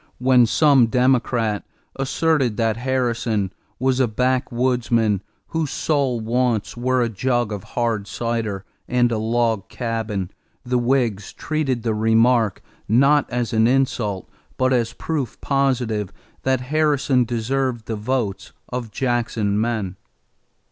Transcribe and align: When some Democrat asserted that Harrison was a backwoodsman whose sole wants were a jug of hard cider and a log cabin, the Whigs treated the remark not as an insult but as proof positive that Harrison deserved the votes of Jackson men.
When 0.17 0.47
some 0.47 0.87
Democrat 0.87 1.63
asserted 1.95 2.57
that 2.57 2.75
Harrison 2.75 3.53
was 3.77 3.99
a 3.99 4.07
backwoodsman 4.07 5.21
whose 5.49 5.69
sole 5.69 6.19
wants 6.19 6.75
were 6.75 7.03
a 7.03 7.07
jug 7.07 7.51
of 7.51 7.63
hard 7.77 8.07
cider 8.07 8.65
and 8.87 9.11
a 9.11 9.19
log 9.19 9.69
cabin, 9.69 10.31
the 10.65 10.79
Whigs 10.79 11.31
treated 11.33 11.83
the 11.83 11.93
remark 11.93 12.63
not 12.89 13.29
as 13.29 13.53
an 13.53 13.67
insult 13.67 14.27
but 14.57 14.73
as 14.73 14.93
proof 14.93 15.39
positive 15.39 16.11
that 16.41 16.61
Harrison 16.61 17.23
deserved 17.23 17.85
the 17.85 17.95
votes 17.95 18.53
of 18.69 18.89
Jackson 18.89 19.61
men. 19.61 19.97